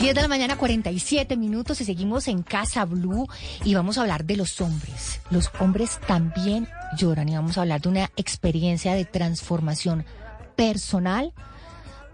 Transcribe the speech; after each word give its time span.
10 0.00 0.14
de 0.14 0.22
la 0.22 0.28
mañana, 0.28 0.56
47 0.56 1.36
minutos 1.36 1.78
y 1.82 1.84
seguimos 1.84 2.26
en 2.26 2.42
Casa 2.42 2.86
Blue 2.86 3.28
y 3.64 3.74
vamos 3.74 3.98
a 3.98 4.00
hablar 4.00 4.24
de 4.24 4.38
los 4.38 4.58
hombres. 4.62 5.20
Los 5.28 5.50
hombres 5.60 6.00
también 6.06 6.66
lloran 6.96 7.28
y 7.28 7.34
vamos 7.34 7.58
a 7.58 7.60
hablar 7.60 7.82
de 7.82 7.90
una 7.90 8.10
experiencia 8.16 8.94
de 8.94 9.04
transformación 9.04 10.06
personal 10.56 11.34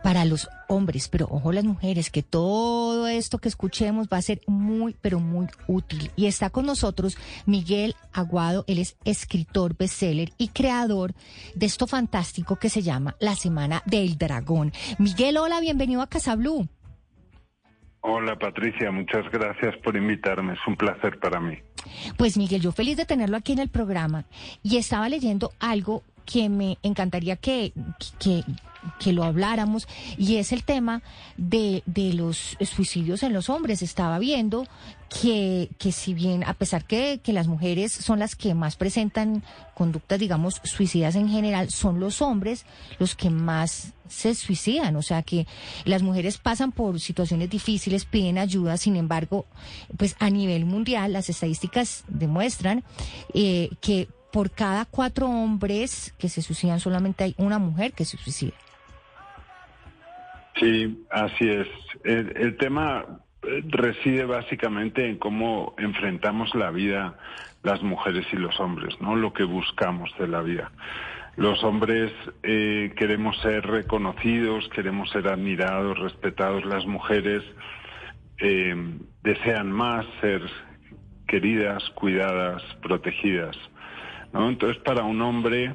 para 0.02 0.24
los 0.24 0.48
hombres, 0.66 1.06
pero 1.06 1.28
ojo 1.30 1.52
las 1.52 1.62
mujeres, 1.62 2.10
que 2.10 2.24
todo 2.24 3.06
esto 3.06 3.38
que 3.38 3.48
escuchemos 3.48 4.08
va 4.12 4.16
a 4.16 4.22
ser 4.22 4.40
muy, 4.48 4.96
pero 5.00 5.20
muy 5.20 5.46
útil. 5.68 6.10
Y 6.16 6.26
está 6.26 6.50
con 6.50 6.66
nosotros 6.66 7.16
Miguel 7.46 7.94
Aguado, 8.12 8.64
él 8.66 8.80
es 8.80 8.96
escritor, 9.04 9.76
bestseller 9.76 10.32
y 10.38 10.48
creador 10.48 11.14
de 11.54 11.66
esto 11.66 11.86
fantástico 11.86 12.56
que 12.56 12.68
se 12.68 12.82
llama 12.82 13.14
La 13.20 13.36
Semana 13.36 13.84
del 13.86 14.18
Dragón. 14.18 14.72
Miguel, 14.98 15.36
hola, 15.36 15.60
bienvenido 15.60 16.02
a 16.02 16.08
Casa 16.08 16.34
Blue. 16.34 16.68
Hola 18.08 18.38
Patricia, 18.38 18.92
muchas 18.92 19.28
gracias 19.32 19.76
por 19.78 19.96
invitarme, 19.96 20.52
es 20.52 20.60
un 20.68 20.76
placer 20.76 21.18
para 21.18 21.40
mí. 21.40 21.58
Pues 22.16 22.38
Miguel, 22.38 22.60
yo 22.60 22.70
feliz 22.70 22.96
de 22.96 23.04
tenerlo 23.04 23.36
aquí 23.36 23.52
en 23.52 23.58
el 23.58 23.68
programa 23.68 24.26
y 24.62 24.76
estaba 24.76 25.08
leyendo 25.08 25.50
algo 25.58 26.04
que 26.24 26.48
me 26.48 26.78
encantaría 26.84 27.34
que, 27.34 27.72
que, 28.20 28.44
que 28.98 29.12
lo 29.12 29.24
habláramos 29.24 29.88
y 30.16 30.36
es 30.36 30.52
el 30.52 30.64
tema 30.64 31.02
de, 31.36 31.82
de 31.86 32.12
los 32.12 32.56
suicidios 32.60 33.22
en 33.22 33.32
los 33.32 33.50
hombres. 33.50 33.82
Estaba 33.82 34.18
viendo 34.18 34.66
que, 35.08 35.70
que 35.78 35.92
si 35.92 36.14
bien, 36.14 36.44
a 36.44 36.54
pesar 36.54 36.84
que, 36.84 37.20
que 37.22 37.32
las 37.32 37.46
mujeres 37.46 37.92
son 37.92 38.18
las 38.18 38.36
que 38.36 38.54
más 38.54 38.76
presentan 38.76 39.42
conductas, 39.74 40.18
digamos, 40.18 40.60
suicidas 40.64 41.14
en 41.14 41.28
general, 41.28 41.70
son 41.70 42.00
los 42.00 42.22
hombres 42.22 42.64
los 42.98 43.14
que 43.14 43.30
más 43.30 43.92
se 44.08 44.34
suicidan. 44.34 44.96
O 44.96 45.02
sea 45.02 45.22
que 45.22 45.46
las 45.84 46.02
mujeres 46.02 46.38
pasan 46.38 46.72
por 46.72 47.00
situaciones 47.00 47.50
difíciles, 47.50 48.04
piden 48.04 48.38
ayuda, 48.38 48.76
sin 48.76 48.96
embargo, 48.96 49.46
pues 49.96 50.16
a 50.18 50.30
nivel 50.30 50.64
mundial 50.64 51.12
las 51.12 51.28
estadísticas 51.28 52.04
demuestran 52.08 52.84
eh, 53.34 53.70
que 53.80 54.08
por 54.32 54.50
cada 54.50 54.84
cuatro 54.84 55.28
hombres 55.30 56.12
que 56.18 56.28
se 56.28 56.42
suicidan 56.42 56.80
solamente 56.80 57.24
hay 57.24 57.34
una 57.38 57.58
mujer 57.58 57.92
que 57.92 58.04
se 58.04 58.18
suicida. 58.18 58.52
Sí, 60.58 61.04
así 61.10 61.48
es. 61.48 61.68
El, 62.04 62.56
tema 62.56 63.04
eh, 63.42 63.62
reside 63.68 64.24
básicamente 64.24 65.06
en 65.06 65.18
cómo 65.18 65.74
enfrentamos 65.78 66.54
la 66.54 66.70
vida 66.70 67.18
las 67.62 67.82
mujeres 67.82 68.26
y 68.32 68.36
los 68.36 68.58
hombres, 68.58 68.98
¿no? 69.00 69.16
Lo 69.16 69.32
que 69.32 69.44
buscamos 69.44 70.10
de 70.18 70.28
la 70.28 70.40
vida. 70.40 70.70
Los 71.36 71.62
hombres 71.62 72.10
eh, 72.42 72.94
queremos 72.96 73.36
ser 73.42 73.66
reconocidos, 73.66 74.66
queremos 74.70 75.10
ser 75.10 75.28
admirados, 75.28 75.98
respetados. 75.98 76.64
Las 76.64 76.86
mujeres 76.86 77.42
eh, 78.38 78.74
desean 79.22 79.70
más 79.70 80.06
ser 80.22 80.40
queridas, 81.26 81.90
cuidadas, 81.90 82.62
protegidas. 82.80 83.56
¿no? 84.32 84.48
Entonces, 84.48 84.82
para 84.82 85.02
un 85.02 85.20
hombre 85.20 85.74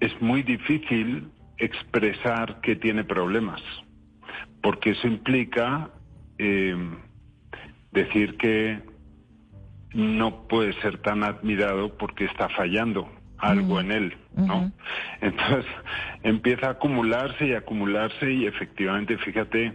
es 0.00 0.18
muy 0.22 0.42
difícil 0.42 1.28
expresar 1.58 2.60
que 2.62 2.76
tiene 2.76 3.04
problemas 3.04 3.60
porque 4.66 4.90
eso 4.90 5.06
implica 5.06 5.90
eh, 6.38 6.76
decir 7.92 8.36
que 8.36 8.82
no 9.94 10.48
puede 10.48 10.72
ser 10.82 10.98
tan 11.02 11.22
admirado 11.22 11.96
porque 11.96 12.24
está 12.24 12.48
fallando 12.48 13.08
algo 13.38 13.78
en 13.78 13.92
él, 13.92 14.16
¿no? 14.34 14.72
Entonces 15.20 15.66
empieza 16.24 16.66
a 16.66 16.70
acumularse 16.70 17.46
y 17.46 17.54
acumularse 17.54 18.32
y 18.32 18.46
efectivamente, 18.46 19.16
fíjate, 19.18 19.72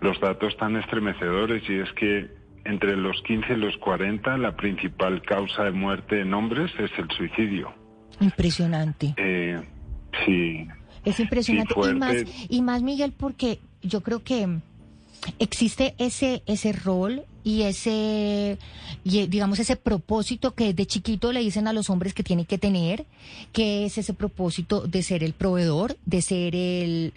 los 0.00 0.20
datos 0.20 0.56
tan 0.58 0.76
estremecedores 0.76 1.68
y 1.68 1.80
es 1.80 1.92
que 1.94 2.30
entre 2.66 2.96
los 2.96 3.20
15 3.22 3.54
y 3.54 3.56
los 3.56 3.76
40 3.78 4.38
la 4.38 4.54
principal 4.54 5.22
causa 5.22 5.64
de 5.64 5.72
muerte 5.72 6.20
en 6.20 6.32
hombres 6.34 6.70
es 6.78 6.92
el 6.96 7.10
suicidio. 7.16 7.74
Impresionante. 8.20 9.12
Eh, 9.16 9.60
sí. 10.24 10.68
Es 11.04 11.18
impresionante. 11.18 11.74
y, 11.74 11.94
más, 11.94 12.46
y 12.48 12.62
más, 12.62 12.82
Miguel, 12.84 13.12
porque 13.18 13.58
yo 13.82 14.02
creo 14.02 14.22
que 14.22 14.60
existe 15.38 15.94
ese 15.98 16.42
ese 16.46 16.72
rol 16.72 17.22
y 17.42 17.62
ese 17.62 18.58
y, 19.04 19.26
digamos 19.26 19.58
ese 19.58 19.76
propósito 19.76 20.54
que 20.54 20.74
de 20.74 20.86
chiquito 20.86 21.32
le 21.32 21.40
dicen 21.40 21.68
a 21.68 21.72
los 21.72 21.90
hombres 21.90 22.14
que 22.14 22.22
tienen 22.22 22.44
que 22.44 22.58
tener 22.58 23.06
que 23.52 23.86
es 23.86 23.98
ese 23.98 24.14
propósito 24.14 24.86
de 24.86 25.02
ser 25.02 25.22
el 25.24 25.32
proveedor 25.32 25.96
de 26.04 26.22
ser 26.22 26.54
el, 26.54 27.12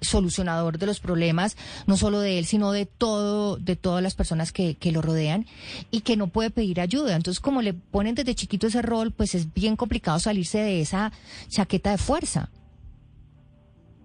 solucionador 0.00 0.78
de 0.78 0.86
los 0.86 1.00
problemas 1.00 1.56
no 1.86 1.96
solo 1.96 2.20
de 2.20 2.38
él 2.38 2.44
sino 2.44 2.72
de 2.72 2.86
todo 2.86 3.56
de 3.56 3.76
todas 3.76 4.02
las 4.02 4.14
personas 4.14 4.52
que, 4.52 4.76
lo 4.92 5.02
rodean 5.02 5.46
y 5.90 6.00
que 6.00 6.16
no 6.16 6.28
puede 6.28 6.48
pedir 6.48 6.80
ayuda. 6.80 7.14
Entonces 7.14 7.40
como 7.40 7.60
le 7.60 7.74
ponen 7.74 8.14
desde 8.14 8.34
chiquito 8.34 8.68
ese 8.68 8.82
rol 8.82 9.10
pues 9.10 9.34
es 9.34 9.52
bien 9.52 9.76
complicado 9.76 10.18
salirse 10.18 10.58
de 10.58 10.80
esa 10.80 11.12
chaqueta 11.48 11.90
de 11.90 11.98
fuerza. 11.98 12.50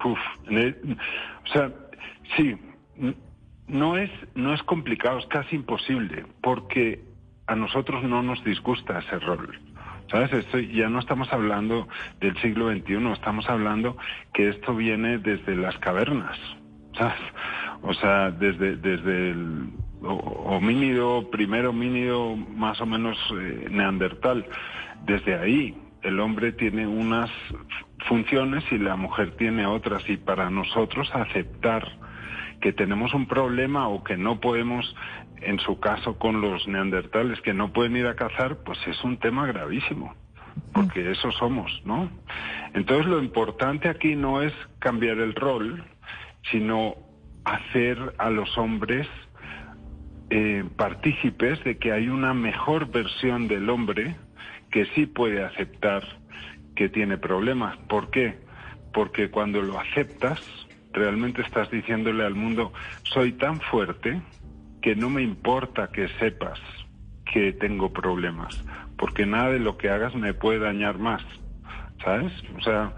O 0.04 0.16
sea 1.54 1.72
Sí, 2.36 2.56
no 3.68 3.98
es, 3.98 4.10
no 4.36 4.54
es 4.54 4.64
complicado, 4.64 5.20
es 5.20 5.26
casi 5.28 5.56
imposible, 5.56 6.26
porque 6.42 7.02
a 7.48 7.56
nosotros 7.56 8.04
no 8.04 8.24
nos 8.24 8.44
disgusta 8.44 9.00
ese 9.00 9.20
rol. 9.20 9.60
¿Sabes? 10.10 10.34
Esto 10.34 10.60
ya 10.60 10.90
no 10.90 11.00
estamos 11.00 11.32
hablando 11.32 11.88
del 12.20 12.38
siglo 12.42 12.72
XXI, 12.72 13.12
estamos 13.14 13.50
hablando 13.50 13.98
que 14.34 14.50
esto 14.50 14.76
viene 14.76 15.18
desde 15.18 15.56
las 15.56 15.78
cavernas. 15.80 16.38
¿sabes? 16.98 17.20
O 17.82 17.94
sea, 17.94 18.32
desde, 18.32 18.78
desde 18.78 19.32
el 19.32 19.70
homínido, 20.02 21.30
primer 21.30 21.66
homínido 21.66 22.36
más 22.36 22.80
o 22.82 22.86
menos 22.86 23.18
eh, 23.40 23.68
neandertal. 23.70 24.46
Desde 25.06 25.36
ahí 25.36 25.78
el 26.02 26.20
hombre 26.20 26.52
tiene 26.52 26.88
unas 26.88 27.30
funciones 28.08 28.64
y 28.72 28.78
la 28.78 28.96
mujer 28.96 29.36
tiene 29.38 29.66
otras. 29.66 30.08
Y 30.10 30.18
para 30.18 30.50
nosotros 30.50 31.10
aceptar 31.14 31.88
que 32.64 32.72
tenemos 32.72 33.14
un 33.14 33.26
problema 33.26 33.90
o 33.90 34.06
que 34.06 34.16
no 34.16 34.40
podemos, 34.40 34.96
en 35.42 35.60
su 35.60 35.82
caso 35.82 36.18
con 36.18 36.40
los 36.40 36.66
neandertales, 36.66 37.42
que 37.42 37.54
no 37.54 37.74
pueden 37.74 37.98
ir 37.98 38.08
a 38.08 38.16
cazar, 38.16 38.64
pues 38.64 38.80
es 38.88 39.04
un 39.04 39.18
tema 39.18 39.46
gravísimo, 39.46 40.16
porque 40.72 41.12
eso 41.12 41.30
somos, 41.34 41.82
¿no? 41.84 42.10
Entonces 42.74 43.08
lo 43.08 43.22
importante 43.22 43.90
aquí 43.90 44.16
no 44.16 44.42
es 44.42 44.54
cambiar 44.80 45.18
el 45.18 45.36
rol, 45.36 45.84
sino 46.52 46.96
hacer 47.44 48.16
a 48.18 48.30
los 48.30 48.58
hombres 48.58 49.10
eh, 50.30 50.64
partícipes 50.78 51.62
de 51.66 51.78
que 51.78 51.92
hay 51.92 52.08
una 52.08 52.34
mejor 52.34 52.90
versión 52.90 53.50
del 53.50 53.70
hombre 53.70 54.16
que 54.72 54.86
sí 54.96 55.06
puede 55.06 55.44
aceptar 55.44 56.02
que 56.78 56.88
tiene 56.88 57.18
problemas. 57.18 57.76
¿Por 57.90 58.10
qué? 58.10 58.38
Porque 58.94 59.30
cuando 59.30 59.62
lo 59.62 59.78
aceptas, 59.78 60.40
realmente 60.94 61.42
estás 61.42 61.70
diciéndole 61.70 62.26
al 62.26 62.36
mundo, 62.36 62.72
soy 63.04 63.34
tan 63.34 63.60
fuerte 63.60 64.22
que 64.82 64.96
no 64.96 65.10
me 65.10 65.22
importa 65.22 65.90
que 65.92 66.08
sepas 66.20 66.60
que 67.32 67.54
tengo 67.54 67.92
problemas, 67.92 68.64
porque 68.98 69.26
nada 69.26 69.50
de 69.52 69.60
lo 69.60 69.78
que 69.78 69.90
hagas 69.90 70.14
me 70.16 70.34
puede 70.34 70.60
dañar 70.60 71.00
más, 71.00 71.24
¿sabes? 72.04 72.32
O 72.58 72.62
sea, 72.62 72.94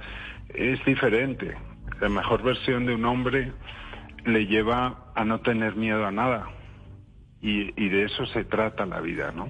es 0.49 0.83
diferente. 0.85 1.55
La 2.01 2.09
mejor 2.09 2.43
versión 2.43 2.85
de 2.85 2.95
un 2.95 3.05
hombre 3.05 3.53
le 4.25 4.45
lleva 4.47 5.11
a 5.15 5.23
no 5.23 5.39
tener 5.39 5.75
miedo 5.75 6.05
a 6.05 6.11
nada. 6.11 6.49
Y, 7.41 7.71
y 7.81 7.89
de 7.89 8.05
eso 8.05 8.25
se 8.25 8.43
trata 8.43 8.85
la 8.85 8.99
vida, 8.99 9.31
¿no? 9.31 9.49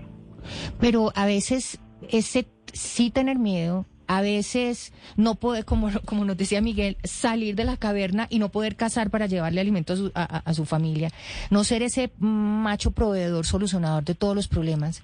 Pero 0.80 1.12
a 1.16 1.26
veces 1.26 1.82
ese 2.10 2.48
sí 2.74 3.10
tener 3.10 3.40
miedo 3.40 3.86
a 4.08 4.22
veces 4.22 4.94
no 5.16 5.36
poder, 5.36 5.66
como, 5.66 5.90
como 6.06 6.26
nos 6.26 6.38
decía 6.38 6.62
Miguel, 6.62 6.98
salir 7.04 7.56
de 7.56 7.64
la 7.64 7.78
caverna 7.78 8.28
y 8.30 8.40
no 8.40 8.50
poder 8.50 8.76
cazar 8.76 9.10
para 9.10 9.28
llevarle 9.28 9.62
alimento 9.62 9.94
a 9.94 9.96
su, 9.96 10.12
a, 10.14 10.54
su 10.54 10.66
familia, 10.66 11.12
no 11.50 11.64
ser 11.64 11.82
ese 11.84 12.12
macho 12.20 12.92
proveedor, 12.92 13.46
solucionador 13.46 14.04
de 14.04 14.16
todos 14.16 14.36
los 14.36 14.48
problemas 14.48 15.02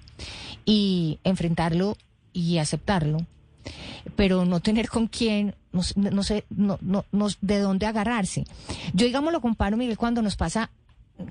y 0.64 1.18
enfrentarlo 1.24 1.96
y 2.32 2.58
aceptarlo, 2.58 3.26
pero 4.16 4.44
no 4.44 4.60
tener 4.60 4.88
con 4.88 5.06
quién, 5.06 5.54
no, 5.72 5.82
no 5.96 6.22
sé, 6.22 6.44
no, 6.50 6.78
no, 6.80 7.04
no, 7.12 7.28
de 7.40 7.58
dónde 7.58 7.86
agarrarse. 7.86 8.44
Yo, 8.94 9.06
digamos, 9.06 9.32
lo 9.32 9.40
comparo, 9.40 9.76
Miguel, 9.76 9.96
cuando 9.96 10.22
nos 10.22 10.36
pasa 10.36 10.70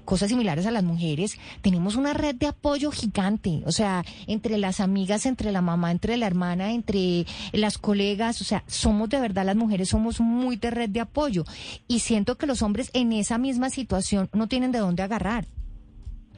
cosas 0.06 0.30
similares 0.30 0.66
a 0.66 0.72
las 0.72 0.84
mujeres, 0.84 1.40
tenemos 1.62 1.96
una 1.96 2.14
red 2.14 2.36
de 2.36 2.48
apoyo 2.48 2.92
gigante, 2.92 3.62
o 3.66 3.72
sea, 3.72 4.04
entre 4.28 4.58
las 4.58 4.80
amigas, 4.80 5.26
entre 5.26 5.52
la 5.52 5.62
mamá, 5.62 5.92
entre 5.92 6.18
la 6.18 6.28
hermana, 6.28 6.72
entre 6.72 7.26
las 7.52 7.78
colegas, 7.78 8.42
o 8.42 8.44
sea, 8.44 8.64
somos 8.68 9.10
de 9.10 9.20
verdad 9.20 9.46
las 9.46 9.56
mujeres, 9.56 9.90
somos 9.90 10.20
muy 10.20 10.56
de 10.56 10.72
red 10.72 10.90
de 10.90 11.02
apoyo 11.02 11.44
y 11.88 12.00
siento 12.00 12.38
que 12.38 12.48
los 12.48 12.62
hombres 12.62 12.90
en 12.94 13.14
esa 13.14 13.38
misma 13.38 13.70
situación 13.70 14.30
no 14.34 14.48
tienen 14.48 14.72
de 14.72 14.80
dónde 14.80 15.04
agarrar. 15.04 15.46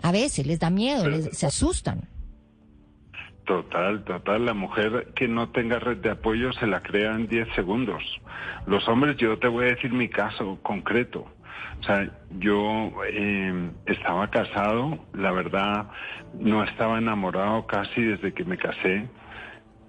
A 0.02 0.12
veces 0.12 0.46
les 0.46 0.60
da 0.60 0.70
miedo, 0.70 1.08
les, 1.08 1.38
se 1.38 1.46
asustan. 1.46 2.10
Total, 3.46 4.04
total. 4.04 4.46
La 4.46 4.54
mujer 4.54 5.12
que 5.16 5.28
no 5.28 5.50
tenga 5.50 5.80
red 5.80 5.98
de 5.98 6.12
apoyo 6.12 6.54
se 6.54 6.68
la 6.68 6.82
crea 6.82 7.12
en 7.12 7.28
10 7.28 7.48
segundos. 7.56 8.02
Los 8.68 8.88
hombres, 8.88 9.18
yo 9.18 9.38
te 9.38 9.48
voy 9.48 9.66
a 9.66 9.70
decir 9.70 9.92
mi 9.92 10.08
caso 10.08 10.60
concreto. 10.62 11.26
O 11.80 11.84
sea, 11.84 12.10
yo 12.40 12.92
eh, 13.08 13.72
estaba 13.86 14.30
casado, 14.30 15.06
la 15.14 15.32
verdad, 15.32 15.90
no 16.40 16.64
estaba 16.64 16.98
enamorado 16.98 17.68
casi 17.68 18.02
desde 18.02 18.34
que 18.34 18.46
me 18.46 18.58
casé, 18.58 19.08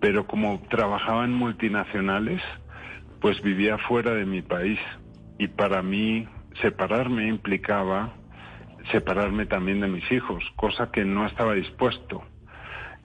pero 0.01 0.27
como 0.27 0.61
trabajaba 0.69 1.25
en 1.25 1.33
multinacionales, 1.33 2.43
pues 3.21 3.41
vivía 3.43 3.79
fuera 3.79 4.13
de 4.13 4.27
mi 4.27 4.43
país 4.43 4.79
y 5.39 5.49
para 5.49 5.83
mí 5.83 6.29
separarme 6.61 7.29
implicaba 7.29 8.13
separarme 8.91 9.47
también 9.47 9.81
de 9.81 9.89
mis 9.89 10.11
hijos, 10.13 10.45
cosa 10.57 10.91
que 10.91 11.05
no 11.05 11.27
estaba 11.27 11.55
dispuesto. 11.55 12.23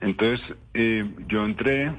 Entonces 0.00 0.40
eh, 0.74 1.08
yo 1.28 1.44
entré 1.44 1.92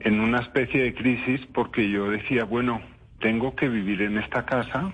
en 0.00 0.20
una 0.20 0.40
especie 0.40 0.82
de 0.82 0.94
crisis 0.94 1.40
porque 1.54 1.90
yo 1.90 2.10
decía, 2.10 2.44
bueno, 2.44 2.80
tengo 3.20 3.54
que 3.54 3.68
vivir 3.68 4.02
en 4.02 4.18
esta 4.18 4.44
casa 4.44 4.92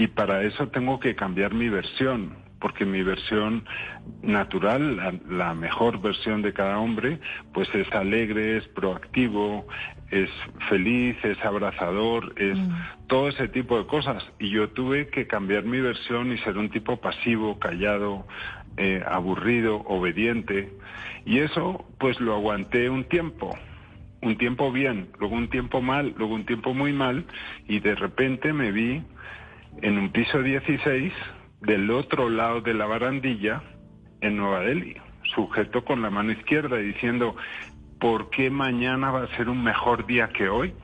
y 0.00 0.06
para 0.06 0.44
eso 0.44 0.68
tengo 0.68 0.98
que 0.98 1.14
cambiar 1.14 1.52
mi 1.52 1.68
versión, 1.68 2.34
porque 2.58 2.86
mi 2.86 3.02
versión 3.02 3.66
natural, 4.22 5.20
la, 5.28 5.52
mejor 5.52 6.00
versión 6.00 6.40
de 6.40 6.54
cada 6.54 6.78
hombre, 6.78 7.20
pues 7.52 7.68
es 7.74 7.86
alegre, 7.92 8.56
es 8.56 8.68
proactivo, 8.68 9.68
es 10.10 10.30
feliz, 10.70 11.22
es 11.22 11.38
abrazador, 11.44 12.32
es 12.38 12.56
mm. 12.56 12.72
todo 13.08 13.28
ese 13.28 13.48
tipo 13.48 13.76
de 13.76 13.86
cosas. 13.86 14.24
Y 14.38 14.48
yo 14.48 14.70
tuve 14.70 15.08
que 15.08 15.26
cambiar 15.26 15.64
mi 15.64 15.80
versión 15.80 16.32
y 16.32 16.38
ser 16.38 16.56
un 16.56 16.70
tipo 16.70 16.98
pasivo, 16.98 17.58
callado, 17.58 18.26
eh, 18.78 19.04
aburrido, 19.06 19.82
obediente. 19.84 20.72
Y 21.26 21.40
eso 21.40 21.84
pues 21.98 22.18
lo 22.20 22.34
aguanté 22.34 22.88
un 22.88 23.04
tiempo 23.04 23.54
un 24.22 24.36
tiempo 24.36 24.70
bien, 24.70 25.08
luego 25.18 25.34
un 25.34 25.48
tiempo 25.48 25.80
mal, 25.80 26.14
luego 26.18 26.34
un 26.34 26.44
tiempo 26.44 26.74
muy 26.74 26.92
mal, 26.92 27.24
y 27.66 27.80
de 27.80 27.94
repente 27.94 28.52
me 28.52 28.70
vi 28.70 29.02
en 29.82 29.98
un 29.98 30.10
piso 30.10 30.42
16 30.42 31.12
del 31.62 31.90
otro 31.90 32.28
lado 32.28 32.60
de 32.60 32.74
la 32.74 32.86
barandilla 32.86 33.62
en 34.20 34.36
Nueva 34.36 34.60
Delhi, 34.60 34.96
sujeto 35.34 35.84
con 35.84 36.02
la 36.02 36.10
mano 36.10 36.32
izquierda 36.32 36.76
diciendo, 36.76 37.36
¿por 37.98 38.30
qué 38.30 38.50
mañana 38.50 39.10
va 39.10 39.24
a 39.24 39.36
ser 39.36 39.48
un 39.48 39.62
mejor 39.62 40.06
día 40.06 40.28
que 40.28 40.48
hoy? 40.48 40.74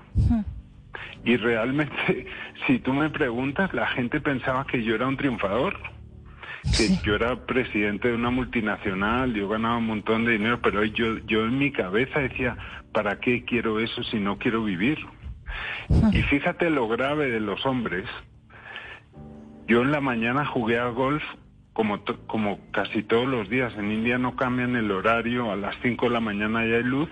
Y 1.24 1.36
realmente, 1.36 2.26
si 2.66 2.78
tú 2.78 2.92
me 2.92 3.10
preguntas, 3.10 3.72
la 3.74 3.86
gente 3.88 4.20
pensaba 4.20 4.66
que 4.66 4.82
yo 4.82 4.94
era 4.94 5.06
un 5.06 5.16
triunfador 5.16 5.76
que 6.76 6.96
yo 7.04 7.14
era 7.14 7.46
presidente 7.46 8.08
de 8.08 8.14
una 8.14 8.30
multinacional, 8.30 9.32
yo 9.34 9.48
ganaba 9.48 9.76
un 9.76 9.86
montón 9.86 10.24
de 10.24 10.32
dinero, 10.32 10.60
pero 10.60 10.84
yo, 10.84 11.18
yo 11.26 11.44
en 11.44 11.58
mi 11.58 11.70
cabeza 11.70 12.20
decía, 12.20 12.56
¿para 12.92 13.20
qué 13.20 13.44
quiero 13.44 13.78
eso 13.78 14.02
si 14.04 14.18
no 14.18 14.38
quiero 14.38 14.64
vivir? 14.64 14.98
Y 16.12 16.22
fíjate 16.22 16.70
lo 16.70 16.88
grave 16.88 17.30
de 17.30 17.40
los 17.40 17.64
hombres. 17.64 18.04
Yo 19.66 19.82
en 19.82 19.90
la 19.90 20.00
mañana 20.00 20.46
jugué 20.46 20.78
a 20.78 20.88
golf 20.88 21.22
como, 21.72 22.00
como 22.26 22.58
casi 22.70 23.02
todos 23.02 23.26
los 23.26 23.48
días. 23.48 23.74
En 23.76 23.90
India 23.90 24.16
no 24.16 24.36
cambian 24.36 24.76
el 24.76 24.90
horario, 24.90 25.50
a 25.50 25.56
las 25.56 25.74
5 25.82 26.06
de 26.06 26.12
la 26.12 26.20
mañana 26.20 26.64
ya 26.64 26.76
hay 26.76 26.84
luz. 26.84 27.08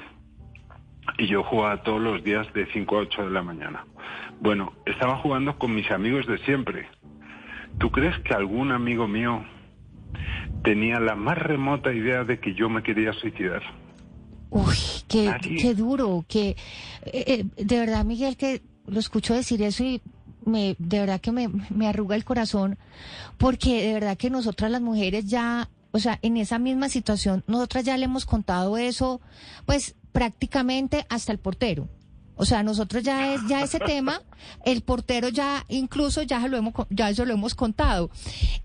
Y 1.19 1.27
yo 1.27 1.43
jugaba 1.43 1.83
todos 1.83 2.01
los 2.01 2.25
días 2.25 2.51
de 2.55 2.67
5 2.73 2.97
a 2.97 3.01
8 3.01 3.25
de 3.25 3.31
la 3.31 3.43
mañana. 3.43 3.85
Bueno, 4.41 4.73
estaba 4.87 5.19
jugando 5.19 5.59
con 5.59 5.75
mis 5.75 5.91
amigos 5.91 6.27
de 6.27 6.39
siempre. 6.39 6.89
¿Tú 7.79 7.91
crees 7.91 8.19
que 8.21 8.35
algún 8.35 8.73
amigo 8.73 9.09
mío 9.09 9.45
tenía 10.63 11.01
la 11.01 11.15
más 11.15 11.39
remota 11.39 11.93
idea 11.93 12.25
de 12.25 12.39
que 12.39 12.55
yo 12.55 12.69
me 12.69 12.83
quería 12.83 13.13
suicidar? 13.13 13.63
Uy, 14.51 14.77
qué, 15.09 15.35
qué 15.61 15.75
duro, 15.75 16.25
que 16.29 16.51
eh, 17.07 17.25
eh, 17.27 17.45
de 17.57 17.79
verdad, 17.81 18.05
Miguel, 18.05 18.37
que 18.37 18.63
lo 18.87 19.01
escucho 19.01 19.35
decir 19.35 19.61
eso 19.63 19.83
y 19.83 20.01
me, 20.47 20.77
de 20.79 21.01
verdad 21.01 21.21
que 21.21 21.33
me, 21.33 21.49
me 21.71 21.89
arruga 21.89 22.17
el 22.17 22.25
corazón, 22.25 22.79
porque 23.39 23.87
de 23.87 23.95
verdad 23.95 24.17
que 24.17 24.31
nosotras 24.31 24.71
las 24.71 24.81
mujeres 24.81 25.27
ya, 25.27 25.69
o 25.93 25.99
sea, 25.99 26.19
en 26.23 26.37
esa 26.37 26.59
misma 26.59 26.89
situación, 26.89 27.45
nosotras 27.47 27.85
ya 27.85 27.97
le 27.97 28.05
hemos 28.05 28.27
contado 28.27 28.77
eso, 28.77 29.21
pues 29.67 29.95
prácticamente 30.13 31.07
hasta 31.09 31.33
el 31.33 31.39
portero. 31.39 31.89
O 32.37 32.45
sea, 32.45 32.63
nosotros 32.63 33.03
ya 33.03 33.35
es 33.35 33.41
ya 33.49 33.63
ese 33.63 33.79
tema, 33.79 34.21
el 34.65 34.83
portero 34.83 35.29
ya 35.29 35.65
incluso 35.69 36.23
ya 36.23 36.47
lo 36.49 36.57
hemos 36.57 36.75
ya 36.91 37.09
eso 37.09 37.25
lo 37.25 37.35
hemos 37.35 37.55
contado 37.55 38.11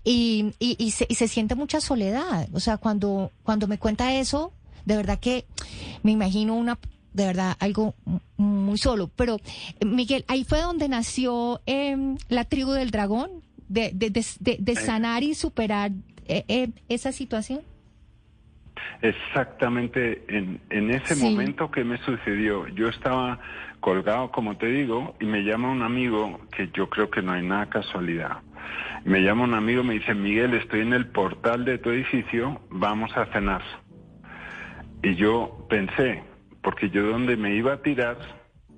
y, 0.02 0.54
y, 0.58 0.74
y, 0.78 0.90
se, 0.90 1.06
y 1.08 1.14
se 1.14 1.28
siente 1.28 1.54
mucha 1.54 1.80
soledad. 1.80 2.48
O 2.52 2.58
sea, 2.58 2.78
cuando 2.78 3.30
cuando 3.44 3.68
me 3.68 3.78
cuenta 3.78 4.14
eso, 4.14 4.52
de 4.84 4.96
verdad 4.96 5.20
que 5.20 5.46
me 6.02 6.10
imagino 6.10 6.54
una 6.56 6.78
de 7.12 7.26
verdad 7.26 7.56
algo 7.60 7.94
muy 8.36 8.78
solo. 8.78 9.10
Pero 9.16 9.38
Miguel, 9.84 10.24
ahí 10.28 10.44
fue 10.44 10.60
donde 10.60 10.88
nació 10.88 11.60
em, 11.66 12.16
la 12.28 12.44
tribu 12.44 12.72
del 12.72 12.90
dragón 12.90 13.30
de 13.68 13.90
de, 13.94 14.10
de, 14.10 14.56
de, 14.58 14.76
sanar 14.76 15.22
y 15.22 15.34
superar 15.34 15.92
eh, 16.26 16.44
eh, 16.48 16.68
esa 16.88 17.12
situación. 17.12 17.60
Exactamente 19.02 20.24
en, 20.28 20.60
en 20.70 20.90
ese 20.90 21.16
momento 21.16 21.70
que 21.70 21.84
me 21.84 21.98
sucedió, 21.98 22.66
yo 22.68 22.88
estaba 22.88 23.38
colgado, 23.80 24.30
como 24.30 24.56
te 24.56 24.66
digo, 24.66 25.16
y 25.20 25.24
me 25.24 25.42
llama 25.42 25.70
un 25.70 25.82
amigo, 25.82 26.40
que 26.54 26.70
yo 26.72 26.88
creo 26.88 27.10
que 27.10 27.22
no 27.22 27.32
hay 27.32 27.42
nada 27.42 27.66
casualidad. 27.66 28.38
Me 29.04 29.20
llama 29.20 29.44
un 29.44 29.54
amigo, 29.54 29.82
me 29.82 29.94
dice, 29.94 30.14
Miguel, 30.14 30.54
estoy 30.54 30.80
en 30.80 30.92
el 30.92 31.06
portal 31.06 31.64
de 31.64 31.78
tu 31.78 31.90
edificio, 31.90 32.60
vamos 32.68 33.10
a 33.16 33.26
cenar. 33.26 33.62
Y 35.02 35.14
yo 35.14 35.66
pensé, 35.70 36.22
porque 36.62 36.90
yo 36.90 37.06
donde 37.06 37.36
me 37.36 37.54
iba 37.54 37.74
a 37.74 37.82
tirar 37.82 38.16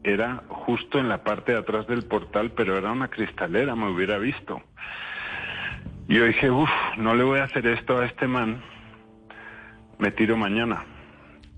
era 0.04 0.42
justo 0.48 0.98
en 0.98 1.08
la 1.08 1.22
parte 1.22 1.52
de 1.52 1.58
atrás 1.58 1.86
del 1.86 2.02
portal, 2.02 2.52
pero 2.56 2.76
era 2.76 2.90
una 2.92 3.08
cristalera, 3.08 3.74
me 3.76 3.88
hubiera 3.88 4.18
visto. 4.18 4.62
Y 6.08 6.16
yo 6.16 6.24
dije, 6.24 6.50
uff, 6.50 6.70
no 6.96 7.14
le 7.14 7.22
voy 7.22 7.40
a 7.40 7.44
hacer 7.44 7.66
esto 7.66 7.98
a 7.98 8.06
este 8.06 8.26
man, 8.26 8.60
me 9.98 10.10
tiro 10.10 10.36
mañana. 10.36 10.84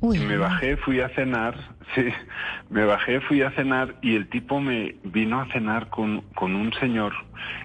y 0.03 0.19
me 0.19 0.37
bajé, 0.37 0.76
fui 0.76 1.00
a 1.00 1.09
cenar, 1.11 1.55
sí, 1.94 2.05
me 2.69 2.85
bajé, 2.85 3.20
fui 3.23 3.41
a 3.43 3.50
cenar 3.53 3.94
y 4.03 4.15
el 4.15 4.29
tipo 4.29 4.61
me 4.61 4.97
vino 5.05 5.41
a 5.41 5.47
cenar 5.47 5.88
con, 5.88 6.20
con 6.35 6.55
un 6.55 6.73
señor 6.75 7.15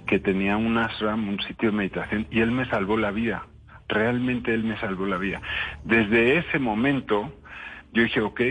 que 0.07 0.19
tenía 0.19 0.55
un 0.55 0.77
ashram, 0.77 1.27
un 1.27 1.39
sitio 1.41 1.71
de 1.71 1.77
meditación, 1.77 2.27
y 2.31 2.39
él 2.39 2.51
me 2.51 2.65
salvó 2.69 2.97
la 2.97 3.12
vida. 3.12 3.45
Realmente 3.89 4.53
él 4.53 4.63
me 4.63 4.79
salvó 4.79 5.07
la 5.07 5.17
vida. 5.17 5.41
Desde 5.83 6.38
ese 6.38 6.59
momento 6.59 7.33
yo 7.94 8.03
dije, 8.03 8.21
ok, 8.21 8.41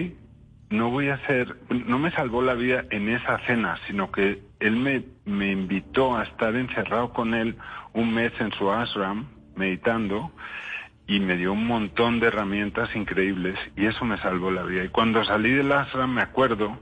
no 0.70 0.90
voy 0.90 1.08
a 1.08 1.14
hacer, 1.14 1.56
no 1.70 1.98
me 1.98 2.10
salvó 2.10 2.42
la 2.42 2.54
vida 2.54 2.84
en 2.90 3.08
esa 3.08 3.38
cena, 3.46 3.78
sino 3.86 4.10
que 4.10 4.42
él 4.60 4.76
me, 4.76 5.04
me 5.24 5.50
invitó 5.50 6.16
a 6.16 6.24
estar 6.24 6.54
encerrado 6.56 7.12
con 7.12 7.34
él 7.34 7.56
un 7.94 8.12
mes 8.12 8.32
en 8.38 8.52
su 8.52 8.70
ashram, 8.70 9.26
meditando, 9.56 10.30
y 11.06 11.20
me 11.20 11.36
dio 11.36 11.52
un 11.54 11.66
montón 11.66 12.20
de 12.20 12.26
herramientas 12.26 12.94
increíbles 12.94 13.58
y 13.76 13.86
eso 13.86 14.04
me 14.04 14.18
salvó 14.18 14.50
la 14.50 14.62
vida. 14.62 14.84
Y 14.84 14.88
cuando 14.88 15.24
salí 15.24 15.52
del 15.52 15.72
ashram 15.72 16.12
me 16.12 16.22
acuerdo 16.22 16.78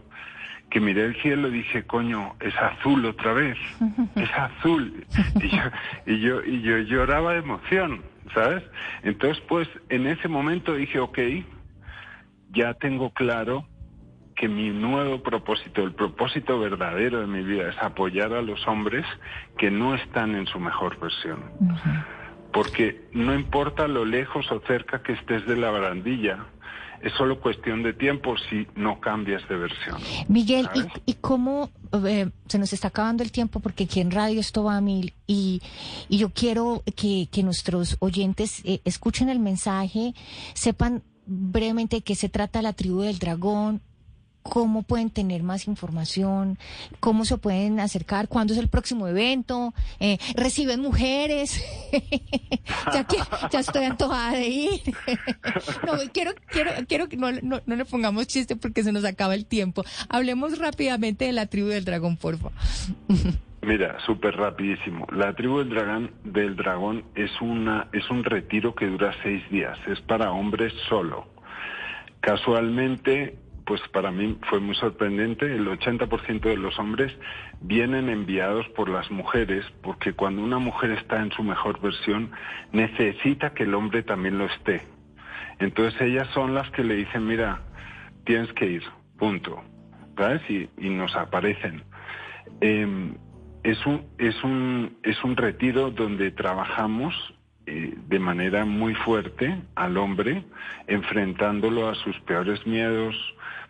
que 0.68 0.80
miré 0.80 1.04
el 1.04 1.22
cielo 1.22 1.48
y 1.48 1.58
dije, 1.58 1.84
coño, 1.84 2.34
es 2.40 2.54
azul 2.56 3.04
otra 3.06 3.32
vez, 3.32 3.56
es 4.16 4.30
azul. 4.32 5.06
Y 5.40 5.48
yo, 5.48 5.62
y 6.06 6.20
yo, 6.20 6.44
y 6.44 6.62
yo 6.62 6.78
lloraba 6.78 7.34
de 7.34 7.38
emoción, 7.38 8.02
¿sabes? 8.34 8.64
Entonces, 9.04 9.42
pues, 9.48 9.68
en 9.90 10.08
ese 10.08 10.26
momento 10.26 10.74
dije, 10.74 10.98
ok, 10.98 11.18
ya 12.56 12.74
tengo 12.74 13.10
claro 13.10 13.68
que 14.34 14.48
mi 14.48 14.70
nuevo 14.70 15.22
propósito, 15.22 15.82
el 15.82 15.92
propósito 15.92 16.58
verdadero 16.58 17.20
de 17.20 17.26
mi 17.26 17.42
vida 17.42 17.70
es 17.70 17.76
apoyar 17.82 18.32
a 18.32 18.42
los 18.42 18.66
hombres 18.66 19.06
que 19.56 19.70
no 19.70 19.94
están 19.94 20.34
en 20.34 20.46
su 20.46 20.58
mejor 20.58 20.98
versión 20.98 21.38
porque 22.56 23.06
no 23.12 23.34
importa 23.34 23.86
lo 23.86 24.06
lejos 24.06 24.50
o 24.50 24.60
cerca 24.66 25.02
que 25.02 25.12
estés 25.12 25.46
de 25.46 25.56
la 25.56 25.70
barandilla, 25.70 26.46
es 27.02 27.12
solo 27.12 27.38
cuestión 27.38 27.82
de 27.82 27.92
tiempo 27.92 28.34
si 28.48 28.66
no 28.74 28.98
cambias 28.98 29.46
de 29.46 29.56
versión. 29.56 29.98
Miguel, 30.28 30.66
¿y, 31.04 31.14
cómo 31.14 31.68
eh, 32.06 32.30
se 32.48 32.58
nos 32.58 32.72
está 32.72 32.88
acabando 32.88 33.22
el 33.22 33.30
tiempo? 33.30 33.60
Porque 33.60 33.84
aquí 33.84 34.00
en 34.00 34.10
radio 34.10 34.40
esto 34.40 34.64
va 34.64 34.78
a 34.78 34.80
mil 34.80 35.12
y, 35.26 35.60
y 36.08 36.16
yo 36.16 36.30
quiero 36.30 36.82
que, 36.96 37.28
que 37.30 37.42
nuestros 37.42 37.98
oyentes 38.00 38.62
eh, 38.64 38.80
escuchen 38.86 39.28
el 39.28 39.38
mensaje, 39.38 40.14
sepan 40.54 41.02
brevemente 41.26 41.96
de 41.96 42.02
qué 42.02 42.14
se 42.14 42.28
trata 42.28 42.62
la 42.62 42.72
tribu 42.72 43.00
del 43.02 43.18
dragón, 43.18 43.82
cómo 44.48 44.82
pueden 44.82 45.10
tener 45.10 45.42
más 45.42 45.66
información, 45.66 46.58
cómo 47.00 47.24
se 47.24 47.36
pueden 47.36 47.80
acercar, 47.80 48.28
cuándo 48.28 48.52
es 48.52 48.58
el 48.58 48.68
próximo 48.68 49.08
evento, 49.08 49.74
eh, 50.00 50.18
reciben 50.34 50.80
mujeres, 50.80 51.60
ya, 52.92 53.04
que, 53.04 53.16
ya 53.50 53.60
estoy 53.60 53.84
antojada 53.84 54.32
de 54.32 54.48
ir. 54.48 54.82
no, 55.86 55.92
quiero, 56.12 56.32
quiero, 56.48 56.70
quiero 56.86 57.08
que 57.08 57.16
no, 57.16 57.32
no, 57.32 57.60
no, 57.64 57.76
le 57.76 57.84
pongamos 57.84 58.26
chiste 58.26 58.56
porque 58.56 58.84
se 58.84 58.92
nos 58.92 59.04
acaba 59.04 59.34
el 59.34 59.46
tiempo. 59.46 59.84
Hablemos 60.08 60.58
rápidamente 60.58 61.24
de 61.24 61.32
la 61.32 61.46
tribu 61.46 61.68
del 61.68 61.84
dragón, 61.84 62.16
porfa. 62.16 62.50
Mira, 63.66 63.98
súper 64.06 64.36
rapidísimo. 64.36 65.08
La 65.10 65.32
tribu 65.34 65.58
del 65.58 65.70
dragón, 65.70 66.12
del 66.22 66.54
dragón 66.54 67.04
es 67.16 67.32
una, 67.40 67.88
es 67.92 68.08
un 68.10 68.22
retiro 68.22 68.76
que 68.76 68.86
dura 68.86 69.12
seis 69.24 69.42
días. 69.50 69.76
Es 69.88 70.00
para 70.02 70.30
hombres 70.30 70.72
solo. 70.88 71.26
Casualmente 72.20 73.36
pues 73.64 73.80
para 73.92 74.12
mí 74.12 74.38
fue 74.48 74.60
muy 74.60 74.76
sorprendente. 74.76 75.46
El 75.46 75.66
80% 75.66 76.42
de 76.42 76.56
los 76.56 76.78
hombres 76.78 77.12
vienen 77.60 78.08
enviados 78.08 78.68
por 78.68 78.88
las 78.88 79.10
mujeres, 79.10 79.64
porque 79.82 80.12
cuando 80.12 80.42
una 80.42 80.60
mujer 80.60 80.92
está 80.92 81.20
en 81.20 81.32
su 81.32 81.42
mejor 81.42 81.80
versión, 81.80 82.30
necesita 82.70 83.52
que 83.52 83.64
el 83.64 83.74
hombre 83.74 84.04
también 84.04 84.38
lo 84.38 84.46
esté. 84.46 84.82
Entonces 85.58 86.00
ellas 86.00 86.28
son 86.32 86.54
las 86.54 86.70
que 86.70 86.84
le 86.84 86.94
dicen, 86.94 87.26
mira, 87.26 87.62
tienes 88.24 88.52
que 88.52 88.66
ir, 88.66 88.84
punto. 89.18 89.60
¿Sabes? 90.16 90.42
Y, 90.48 90.88
nos 90.88 91.16
aparecen. 91.16 91.82
Em, 92.60 93.16
es 93.66 93.84
un, 93.84 94.06
es 94.18 94.44
un, 94.44 94.96
es 95.02 95.22
un 95.24 95.36
retiro 95.36 95.90
donde 95.90 96.30
trabajamos 96.30 97.12
eh, 97.66 97.94
de 98.06 98.18
manera 98.20 98.64
muy 98.64 98.94
fuerte 98.94 99.60
al 99.74 99.96
hombre, 99.96 100.44
enfrentándolo 100.86 101.88
a 101.88 101.96
sus 101.96 102.16
peores 102.20 102.64
miedos, 102.64 103.16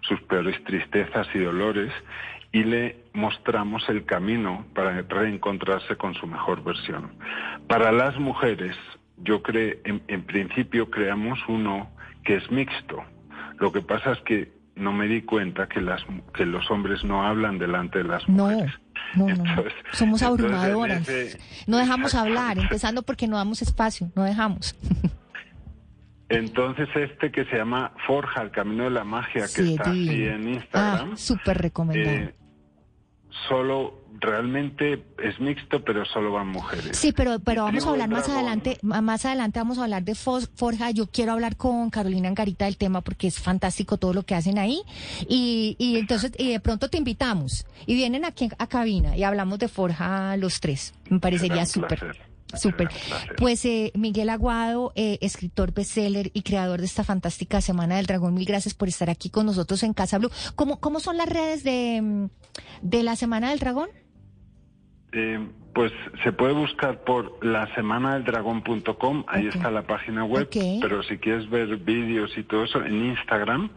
sus 0.02 0.20
peores 0.22 0.62
tristezas 0.64 1.26
y 1.34 1.38
dolores, 1.38 1.90
y 2.52 2.64
le 2.64 3.04
mostramos 3.14 3.88
el 3.88 4.04
camino 4.04 4.66
para 4.74 5.00
reencontrarse 5.00 5.96
con 5.96 6.12
su 6.12 6.26
mejor 6.26 6.62
versión. 6.62 7.12
Para 7.66 7.90
las 7.90 8.18
mujeres, 8.18 8.76
yo 9.16 9.42
creo, 9.42 9.76
en, 9.84 10.02
en 10.08 10.24
principio 10.24 10.90
creamos 10.90 11.38
uno 11.48 11.90
que 12.22 12.36
es 12.36 12.50
mixto. 12.50 13.02
Lo 13.58 13.72
que 13.72 13.80
pasa 13.80 14.12
es 14.12 14.20
que 14.20 14.55
no 14.76 14.92
me 14.92 15.06
di 15.06 15.22
cuenta 15.22 15.68
que, 15.68 15.80
las, 15.80 16.02
que 16.34 16.44
los 16.44 16.70
hombres 16.70 17.02
no 17.02 17.26
hablan 17.26 17.58
delante 17.58 17.98
de 17.98 18.04
las 18.04 18.28
mujeres. 18.28 18.72
No, 19.14 19.26
no, 19.26 19.44
somos 19.92 20.22
abrumadoras. 20.22 21.08
No 21.66 21.78
dejamos 21.78 22.14
hablar, 22.14 22.58
empezando 22.58 23.02
porque 23.02 23.26
no 23.26 23.36
damos 23.36 23.62
espacio, 23.62 24.10
no 24.14 24.24
dejamos. 24.24 24.76
Entonces 26.28 26.88
este 26.94 27.30
que 27.30 27.44
se 27.44 27.56
llama 27.56 27.92
Forja, 28.06 28.42
el 28.42 28.50
Camino 28.50 28.84
de 28.84 28.90
la 28.90 29.04
Magia, 29.04 29.46
que 29.54 29.74
está 29.74 29.90
así 29.90 30.24
en 30.24 30.48
Instagram. 30.54 31.10
Ah, 31.12 31.16
súper 31.16 31.58
recomendado. 31.58 32.16
Eh, 32.16 32.34
solo 33.48 34.05
realmente 34.20 35.04
es 35.22 35.38
mixto, 35.40 35.82
pero 35.84 36.04
solo 36.04 36.32
van 36.32 36.48
mujeres. 36.48 36.96
Sí, 36.96 37.12
pero 37.12 37.38
pero 37.40 37.64
vamos 37.64 37.86
a 37.86 37.90
hablar 37.90 38.08
más 38.08 38.28
adelante, 38.28 38.78
más 38.82 39.24
adelante 39.24 39.58
vamos 39.58 39.78
a 39.78 39.84
hablar 39.84 40.04
de 40.04 40.14
Forja. 40.14 40.90
Yo 40.90 41.06
quiero 41.06 41.32
hablar 41.32 41.56
con 41.56 41.90
Carolina 41.90 42.28
Angarita 42.28 42.64
del 42.64 42.76
tema 42.76 43.00
porque 43.00 43.26
es 43.28 43.40
fantástico 43.40 43.96
todo 43.96 44.12
lo 44.12 44.22
que 44.24 44.34
hacen 44.34 44.58
ahí. 44.58 44.82
Y, 45.28 45.76
y 45.78 45.96
entonces 45.96 46.32
y 46.38 46.50
de 46.50 46.60
pronto 46.60 46.88
te 46.88 46.98
invitamos 46.98 47.66
y 47.86 47.94
vienen 47.94 48.24
aquí 48.24 48.48
a 48.58 48.66
cabina 48.66 49.16
y 49.16 49.24
hablamos 49.24 49.58
de 49.58 49.68
Forja 49.68 50.36
los 50.36 50.60
tres. 50.60 50.94
Me 51.08 51.20
parecería 51.20 51.66
súper. 51.66 52.16
Súper. 52.54 52.88
Pues 53.36 53.64
eh, 53.64 53.92
Miguel 53.94 54.30
Aguado, 54.30 54.92
eh, 54.94 55.18
escritor 55.20 55.72
bestseller 55.72 56.30
y 56.32 56.42
creador 56.42 56.80
de 56.80 56.86
esta 56.86 57.04
fantástica 57.04 57.60
Semana 57.60 57.96
del 57.96 58.06
Dragón, 58.06 58.34
mil 58.34 58.44
gracias 58.44 58.74
por 58.74 58.88
estar 58.88 59.10
aquí 59.10 59.30
con 59.30 59.46
nosotros 59.46 59.82
en 59.82 59.92
Casa 59.92 60.18
Blue. 60.18 60.30
¿Cómo, 60.54 60.78
cómo 60.78 61.00
son 61.00 61.16
las 61.16 61.28
redes 61.28 61.64
de, 61.64 62.00
mm, 62.00 62.28
de 62.82 63.02
la 63.02 63.16
Semana 63.16 63.50
del 63.50 63.58
Dragón? 63.58 63.88
Eh, 65.12 65.38
pues 65.76 65.92
se 66.24 66.32
puede 66.32 66.54
buscar 66.54 67.04
por 67.04 67.44
la 67.44 67.72
semana 67.74 68.14
del 68.14 68.24
dragón.com, 68.24 69.24
ahí 69.28 69.46
está 69.46 69.70
la 69.70 69.82
página 69.82 70.24
web, 70.24 70.48
pero 70.80 71.02
si 71.02 71.18
quieres 71.18 71.50
ver 71.50 71.76
vídeos 71.76 72.36
y 72.38 72.44
todo 72.44 72.64
eso, 72.64 72.82
en 72.82 73.04
Instagram 73.04 73.68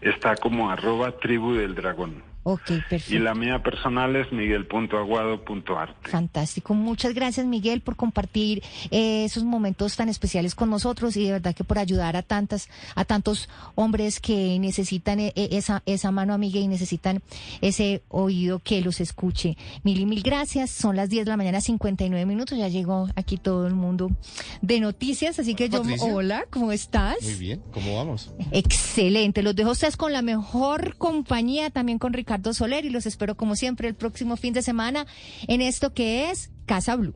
está 0.00 0.36
como 0.36 0.70
arroba 0.70 1.18
tribu 1.18 1.54
del 1.54 1.74
dragón. 1.74 2.22
Ok, 2.50 2.62
perfecto. 2.88 3.14
Y 3.14 3.18
la 3.18 3.34
mía 3.34 3.62
personal 3.62 4.16
es 4.16 4.32
miguel.aguado.arte. 4.32 6.08
Fantástico. 6.08 6.72
Muchas 6.72 7.12
gracias, 7.12 7.44
Miguel, 7.44 7.82
por 7.82 7.94
compartir 7.94 8.62
eh, 8.90 9.26
esos 9.26 9.44
momentos 9.44 9.96
tan 9.96 10.08
especiales 10.08 10.54
con 10.54 10.70
nosotros 10.70 11.14
y 11.18 11.26
de 11.26 11.32
verdad 11.32 11.54
que 11.54 11.62
por 11.62 11.78
ayudar 11.78 12.16
a 12.16 12.22
tantas, 12.22 12.70
a 12.94 13.04
tantos 13.04 13.50
hombres 13.74 14.18
que 14.18 14.58
necesitan 14.60 15.20
eh, 15.20 15.34
eh, 15.36 15.48
esa, 15.52 15.82
esa 15.84 16.10
mano 16.10 16.32
amiga 16.32 16.58
y 16.58 16.68
necesitan 16.68 17.20
ese 17.60 18.00
oído 18.08 18.60
que 18.60 18.80
los 18.80 19.02
escuche. 19.02 19.58
Mil 19.82 20.00
y 20.00 20.06
mil 20.06 20.22
gracias. 20.22 20.70
Son 20.70 20.96
las 20.96 21.10
10 21.10 21.26
de 21.26 21.30
la 21.32 21.36
mañana, 21.36 21.60
59 21.60 22.24
minutos. 22.24 22.56
Ya 22.56 22.68
llegó 22.68 23.10
aquí 23.14 23.36
todo 23.36 23.66
el 23.66 23.74
mundo 23.74 24.10
de 24.62 24.80
noticias. 24.80 25.38
Así 25.38 25.54
que 25.54 25.68
yo, 25.68 25.82
hola, 26.00 26.46
¿cómo 26.48 26.72
estás? 26.72 27.16
Muy 27.20 27.34
bien, 27.34 27.62
¿cómo 27.72 27.94
vamos? 27.94 28.32
Excelente. 28.52 29.42
Los 29.42 29.54
dejo 29.54 29.72
ustedes 29.72 29.98
con 29.98 30.14
la 30.14 30.22
mejor 30.22 30.96
compañía, 30.96 31.68
también 31.68 31.98
con 31.98 32.14
Ricardo 32.38 32.54
Soler 32.54 32.84
y 32.84 32.90
los 32.90 33.04
espero 33.04 33.36
como 33.36 33.56
siempre 33.56 33.88
el 33.88 33.96
próximo 33.96 34.36
fin 34.36 34.54
de 34.54 34.62
semana 34.62 35.06
en 35.48 35.60
esto 35.60 35.92
que 35.92 36.30
es 36.30 36.50
Casa 36.66 36.94
Blue. 36.94 37.14